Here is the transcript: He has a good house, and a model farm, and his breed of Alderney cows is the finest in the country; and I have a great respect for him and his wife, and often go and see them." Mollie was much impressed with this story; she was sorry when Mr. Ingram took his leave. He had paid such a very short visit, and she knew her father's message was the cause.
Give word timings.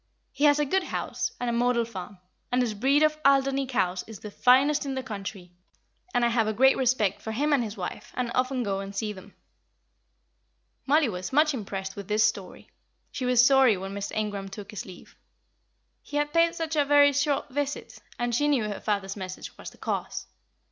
He 0.31 0.45
has 0.45 0.57
a 0.57 0.65
good 0.65 0.85
house, 0.85 1.31
and 1.39 1.47
a 1.47 1.53
model 1.53 1.85
farm, 1.85 2.17
and 2.51 2.59
his 2.63 2.73
breed 2.73 3.03
of 3.03 3.19
Alderney 3.23 3.67
cows 3.67 4.03
is 4.07 4.17
the 4.17 4.31
finest 4.31 4.83
in 4.83 4.95
the 4.95 5.03
country; 5.03 5.51
and 6.11 6.25
I 6.25 6.29
have 6.29 6.47
a 6.47 6.53
great 6.53 6.75
respect 6.75 7.21
for 7.21 7.31
him 7.31 7.53
and 7.53 7.63
his 7.63 7.77
wife, 7.77 8.11
and 8.15 8.31
often 8.33 8.63
go 8.63 8.79
and 8.79 8.95
see 8.95 9.13
them." 9.13 9.35
Mollie 10.87 11.07
was 11.07 11.31
much 11.31 11.53
impressed 11.53 11.95
with 11.95 12.07
this 12.07 12.23
story; 12.23 12.67
she 13.11 13.25
was 13.25 13.45
sorry 13.45 13.77
when 13.77 13.93
Mr. 13.93 14.15
Ingram 14.17 14.49
took 14.49 14.71
his 14.71 14.87
leave. 14.87 15.15
He 16.01 16.17
had 16.17 16.33
paid 16.33 16.55
such 16.55 16.75
a 16.75 16.83
very 16.83 17.13
short 17.13 17.49
visit, 17.49 17.99
and 18.17 18.33
she 18.33 18.47
knew 18.47 18.63
her 18.63 18.79
father's 18.81 19.15
message 19.15 19.55
was 19.55 19.69
the 19.69 19.77
cause. 19.77 20.25